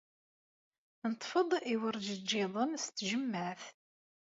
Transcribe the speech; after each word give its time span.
Neḍḍef-d 1.09 1.51
iwerjejjiḍen 1.73 2.71
s 2.83 2.85
tjemmaɛt. 2.89 3.63